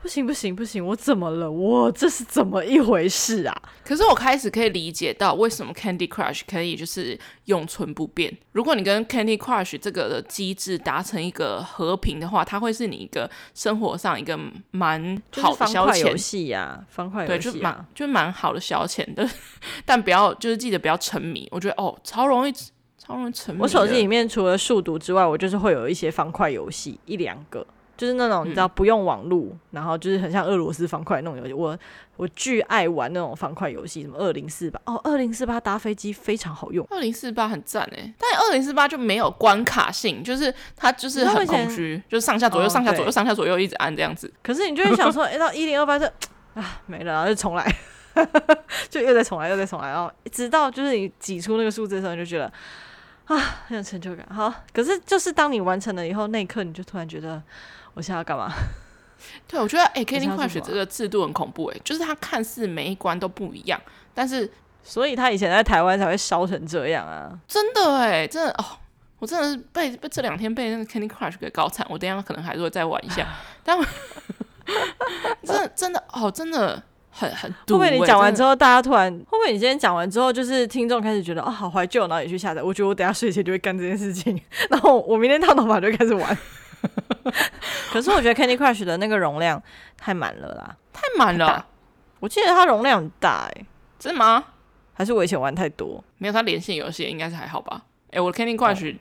[0.00, 1.50] 不行不行不行，我怎么了？
[1.50, 3.62] 我这是怎么一回事啊？
[3.84, 8.34] 可是我开始可以理解到为什么 Candy Crush 可以就是永存不变。
[8.52, 14.38] 如果你跟 Candy Crush 这个的机制达成一个和平的话，它会是你一个生活上一个
[14.70, 19.28] 蛮好的消遣游戏呀，方块游戏，对，就蛮就蛮好的消遣的。
[19.84, 21.48] 但不要就是记得不要沉迷。
[21.50, 22.52] 我觉得哦，超容易
[22.96, 23.60] 超容易沉迷。
[23.60, 27.66] 我手机里面除了数独之外，我就是会有一些方块游戏一两个。
[27.98, 31.52] 就是那种你知道不用网络，嗯、然后就是很像俄罗斯方块那种游戏。
[31.52, 31.76] 我
[32.16, 44.32] 我巨爱玩那种方块游戏，什么二零四八哦，二零四八搭飞机非常好用，二零四八很赞哎，但二零四八就没有关卡性，就是它就是很空虚，就是上下左右、哦、上下左右上下左右一直按这样子。
[44.42, 46.06] 可是你就会想说，哎，到一零二八就
[46.54, 47.76] 啊没了，然后就重来，
[48.88, 52.52] 就又再重来又再重来，然后直到就是你挤出那个数字的时候，你就觉得。
[53.28, 53.36] 啊，
[53.66, 54.26] 很有成就感。
[54.30, 57.42] 好，可是就是当你完成了以后，那一刻你就突然觉得，
[57.98, 58.48] 我现在要干嘛？
[59.48, 63.80] 对，我觉得哎，Candy Crush 这个制度很恐怖哎，就是它看似每一关都不一样，
[64.14, 64.48] 但是
[64.84, 67.36] 所以他以前在台湾才会烧成这样啊！
[67.48, 68.64] 真的哎，真的哦，
[69.18, 73.26] 我真的是被被这两天被那个 Candy Crush 给搞惨，我等一下可能还是会再玩一下，
[73.64, 73.76] 但
[75.42, 76.80] 真的真的哦，真的。
[77.10, 82.62] 很很，会不会你讲完之后，大家突然会不会你今天讲完之后，就是听众开始觉得哦，好怀旧，然后也去下载。
[82.62, 84.40] 我觉得我等下睡前就会干这件事情，
[84.70, 86.38] 然后我明天烫头发就开始玩。
[87.92, 89.62] 可是我觉得 Candy Crush 的那个容量
[89.96, 91.66] 太满了啦，太满了。
[92.20, 93.66] 我记得它容量很大哎、欸，
[93.98, 94.44] 真的吗？
[94.92, 96.02] 还是我以前玩太多？
[96.18, 97.82] 没有，它连线游戏应该是还好吧？
[98.06, 98.96] 哎、欸，我的 Candy Crush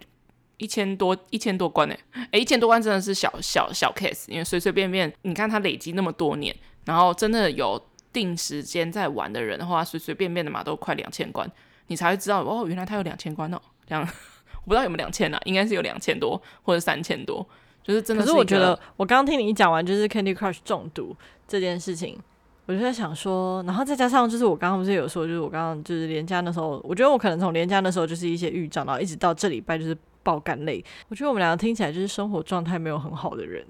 [0.57, 6.55] 一千多一千多关哎、欸，哎、欸、一千多关真的是小小小 case，因为随随便便你看它累积那么多年，
[6.85, 7.81] 然后真的有。
[8.13, 11.47] 定时间在玩的人的话，随随便便的嘛都快两千关，
[11.87, 13.61] 你才会知道哦，原来它有两千关哦。
[13.85, 14.01] 这样
[14.63, 17.47] 我不知道有没有两千呢，应该是有两千多或者三千多，
[17.87, 18.27] 就是真的是。
[18.27, 21.15] 可是我觉得我刚刚听你讲完就是 Candy Crush 中毒
[21.47, 22.19] 这件事情，
[22.65, 30.83] 我就在想说，然后再加上就是我刚刚不是有说，就是我刚刚就是连假那时候，我觉得我可能从连假那时候就是一些预兆，然后一直到这礼拜就是爆肝累。
[31.07, 33.65] 我觉得我们两个听起来就是生活状态没有很好的人。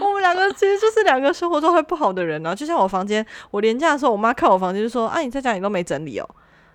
[0.00, 2.54] 我们两个其实就是两个生活状态不好的人呢、啊。
[2.54, 6.28] 就像我房间，我连假的时候，我妈看我房间就说：“啊，你在家里都没整理哦。”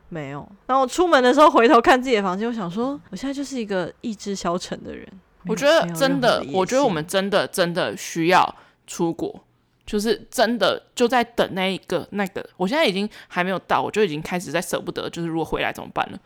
[0.10, 0.48] 没有。
[0.66, 5.08] 然后我出门的时候回头看自己的房间，我想说，我现在就是一个意志消沉的人。
[5.46, 8.56] 我觉得真的，我觉得我们真的真的需要
[8.86, 9.44] 出国。
[9.86, 15.10] 就是真的就在等那一个那个，我现在已经还没有到，我就已经开始在舍不得。
[15.10, 16.20] 就是如果回来怎么办呢？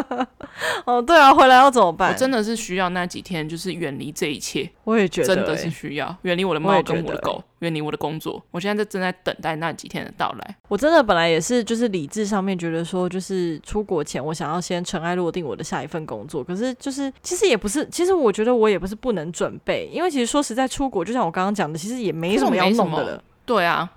[0.84, 2.12] 哦，对啊，回来要怎么办？
[2.12, 4.68] 我真的是需要那几天，就是远离这一切。
[4.84, 7.42] 我也觉得、欸、真的是需要远离我的猫跟我的狗。
[7.60, 10.56] 远离我的工作，我现在在正在等待那几天的到来。
[10.68, 16.44] 我真的本来也是，就是理智上面觉得说，就是出国前我想要先尘埃落定我的下一份工作。
[16.44, 23.24] 可是就是其实也不是，其实我觉得我也不是不能准备，因为其实说实在，出国就像我刚刚讲的，其实也没什么要弄的了。
[23.46, 23.90] 对啊，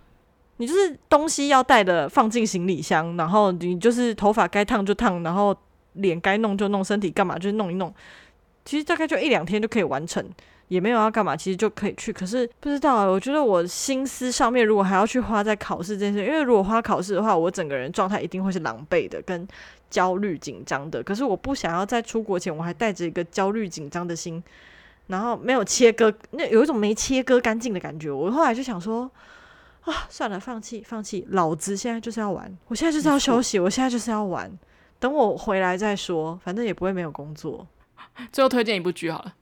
[0.59, 5.55] 你就是东西要带的放进行李箱，然后你就是头发该烫就烫，然后
[5.93, 7.93] 脸该弄就弄，身体干嘛就弄一弄。
[8.63, 10.23] 其实大概就一两天就可以完成。
[10.69, 12.13] 也没有要干嘛，其实就可以去。
[12.13, 19.47] 可是不知道啊，我觉得我心思上面如果还要去花在考试这件事，因为如果花考试的话，我整个人状态一定会是狼狈的、跟
[19.89, 21.01] 焦虑紧张的。
[21.01, 24.43] 可是我不想要在出国前我还带着一个焦虑紧张的心，
[25.07, 28.11] 然后没有切割，那有一种没切割干净的感觉。
[28.11, 29.09] 我后来就想说，
[29.81, 34.51] 啊，算了，放弃，放弃，老子现在就是要玩，我现在就是要休息，我现在就是要玩，
[34.99, 37.65] 等我回来再说，反正也不会没有工作。
[38.31, 39.33] 最后推荐一部剧好了，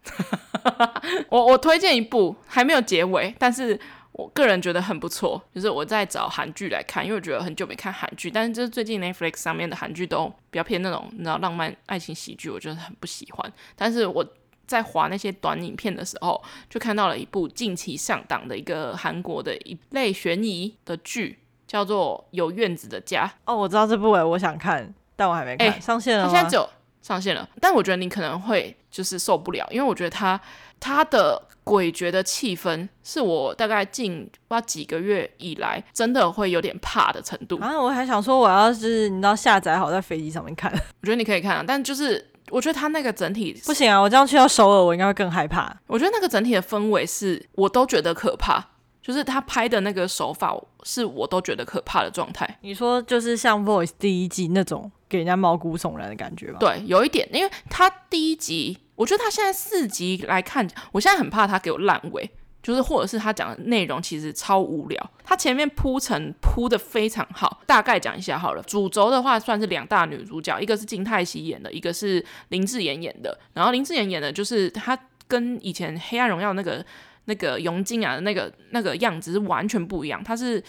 [1.29, 3.79] 我我推荐一部还没有结尾，但是
[4.11, 13.51] 我个人觉得很不错，就是我在找韩剧来看，因为我觉得很久没看韩剧，但是就是最近 Netflix 上面的韩剧都比较偏那种你知道浪漫爱情喜剧，我觉得很不喜欢。
[13.75, 14.25] 但是我
[14.67, 16.39] 在划那些短影片的时候，
[16.69, 23.25] 就看到了一部近期上档的一个韩国的一类悬疑的剧，叫做《有院子的家》。
[23.45, 26.29] 哦，我知道这部诶，我想看，但我还没看，欸、上线了吗？
[26.29, 26.69] 它现在只有
[27.01, 30.39] 上线了，但我觉得你可能会就是受不了，因为我觉得它
[30.79, 37.57] 它的诡谲的气氛是我大概近不知道几个月以来真的会有点怕的程度。
[37.59, 45.75] 然后、啊、我还想说，我要是你知道下载好在飞机上面看，我觉得你可以看啊，但就是我觉得他那个整体不行啊，我这样去到首尔，我应该会更害怕。
[45.87, 48.63] 我觉得那个整体的氛围是我都觉得可怕，
[49.01, 52.57] 就是他拍的那个手法是我都觉得可怕的状态。
[52.61, 54.91] 你说就是像《Voice》第一季那种。
[55.09, 56.57] 给人家毛骨悚然的感觉吧？
[56.59, 62.29] 对，有一点，因为他第一集，我觉得他现在四集来看，我现在很怕他给我烂尾，
[62.67, 65.11] 就是或者是他讲的内容其实超无聊。
[65.23, 68.61] 他前面铺陈铺的非常好，大概讲一下好了。
[68.63, 73.39] 主轴的话算是两大女主角，一个是金泰熙演的，一个是林志妍演的。
[73.53, 74.99] 然后林志妍演的就是她
[75.29, 76.85] 跟以前《黑暗荣耀》那个
[77.23, 80.61] 那个永金啊的那个那个样子是完全不一样，她是。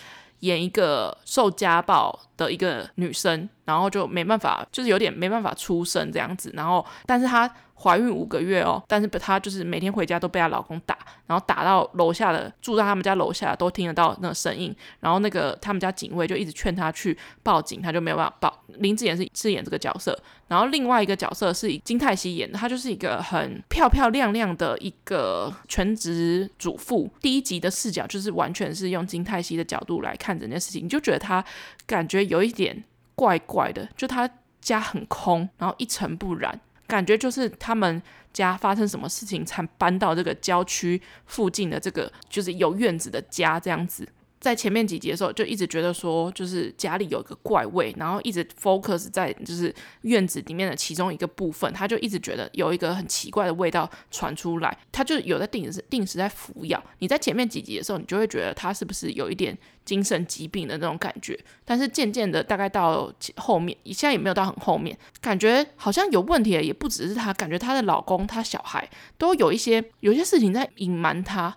[0.43, 6.51] 演一个受家暴的一个女生，然后就没办法，就是有点没办法出生这样子。
[6.55, 10.97] 然后，但是她怀孕五个月哦，但是她就是每天回家都被她老公打。
[11.27, 18.65] 然后打到楼下的住在他们家楼下都听得到那个声音，然后那个他们家警卫就一直劝她去报警，她就没有办法报。
[18.79, 27.11] 林志妍是饰演这个角色，然后另外一个角色是以金泰熙演的，她就是一个很漂漂亮亮的一个全职主妇。
[27.21, 31.45] 第一集的视角就是完全是用金泰熙的角度来看整件事情，你就觉得她
[31.87, 32.83] 感觉有一点
[33.19, 38.01] 怪怪的，就他家很空，然后一尘不染，感觉就是他们
[38.33, 44.09] 家发生什么事情才搬到这个郊区附近的这个就是有院子的家这样子。
[44.41, 56.83] 在前面几集的时候，就一直觉得说，就是家里有一个怪味，然后一直 focus 在就是院子里面的其中一个部分，他就一直觉得有一个很奇怪的味道传出来，他就有在定时定时在服药。
[57.01, 71.57] 你在前面几集的时候，你就会觉得他是不是有一点精神疾病的那种感觉，但是渐渐的，大概到后面，现在也没有到很后面，感觉好像有问题的也不只是他，感觉她的老公、她小孩都有一些有些事情在隐瞒她。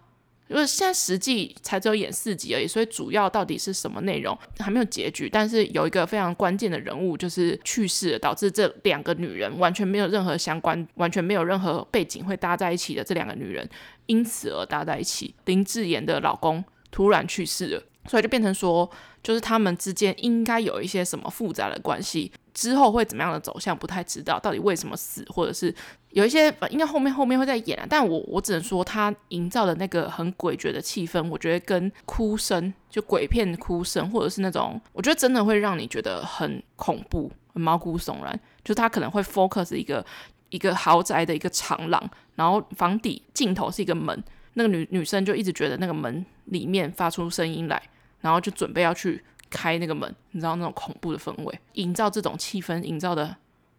[0.52, 5.30] 因为现在实际才只有演四集而已，所以主要到底是什么内容还没有结局。
[5.30, 13.68] 但是有一个非常关键的人物就是去世了，导致这两个女人完全没有任何相关、完全没有任何背景会搭在一起的这两个女人，
[14.08, 15.34] 因此而搭在一起。
[15.46, 18.92] 林智妍的老公突然去世了，所以就变成说，
[19.24, 22.30] 就是他们之间应该有一些什么复杂的关系。
[22.54, 25.74] 之后会怎么样的走向不太知道，到底为什么死，或者是
[26.10, 27.86] 有一些应该后面后面会再演啊。
[27.90, 38.38] 但我我只能说，他营造的那个很诡谲的气氛，我觉得跟哭声就鬼片哭声，或者是那种我觉得真的会让你觉得很恐怖、毛骨悚然。
[38.64, 40.06] 就他可能会 focus 一个
[40.50, 44.22] 一个豪宅的一个长廊，然后房底镜头是一个门，
[44.56, 47.82] 那个女女生就一直觉得那个门里面发出声音来，
[48.20, 49.24] 然后就准备要去。
[49.52, 53.36] 开那个门，你知道那种恐怖的氛围，营造这种气氛，营造的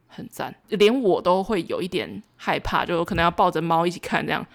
[0.07, 4.47] 很赞，连我都会有一点害怕，就可能要抱着猫一起看这样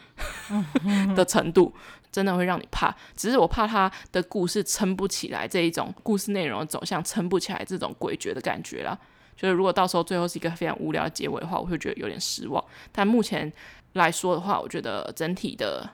[1.15, 1.73] 的程度，
[2.11, 2.95] 真的会让你怕。
[3.15, 8.97] 只是我怕他的故事撑不起来，这一种故事内容的走向撑不起来，这种诡谲的感觉啦。
[9.35, 12.63] 就是如果到时候最后是一个非常无聊的结尾的话，我会觉得有点失望。
[12.91, 13.51] 但目前
[13.93, 15.89] 来说的话，我觉得整体的。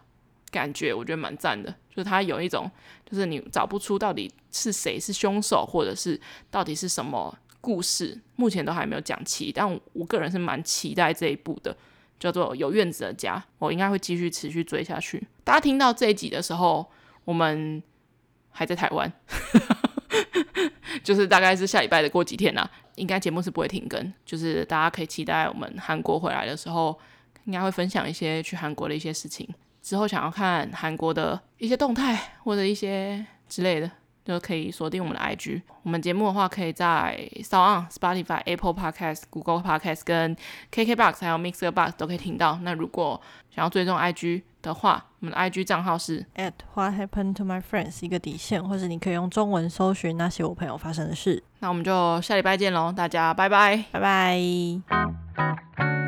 [0.52, 2.70] 感觉我觉得蛮赞的，就是他有一种，
[3.06, 6.20] 就是你找不出到底是谁是凶手，或者是
[6.50, 9.52] 到底是什么故事，目前都还没有讲齐。
[9.52, 11.78] 但我个人是蛮期待这一部的，
[12.20, 15.28] 叫做《有院子的家》，我应该会继续持续追下去。
[15.44, 16.90] 大家听到这一集的时候，
[17.26, 17.84] 我们
[18.50, 19.14] 还在台湾，
[21.04, 26.98] 就是大概是下礼拜的过几天呐、应该节目是不会停更，就是大家可以期待我们韩国回来的时候，
[27.46, 29.48] 应该会分享一些去韩国的一些事情。
[29.84, 33.92] 之后想要看韩国的一些动态或者一些之类的，
[34.26, 35.62] 就可以锁定我们的 IG。
[35.84, 40.36] 我们节目的话，可以在 SoundOn、Spotify、Apple Podcast、Google Podcast 跟
[40.72, 42.58] KKBox 还有 Mixer Box 都可以听到。
[42.64, 43.22] 那如果
[43.54, 51.44] 想要追踪 IG 的话，我们的 IG 账号是 at What Happened to My Friends 一个底线，或者你可以用中文搜寻那些我朋友发生的事。
[51.60, 56.03] 那我们就下礼拜见喽，大家拜拜，拜拜。